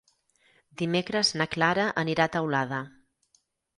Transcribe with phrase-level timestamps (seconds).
[0.83, 2.81] Dimecres na Clara anirà a Teulada.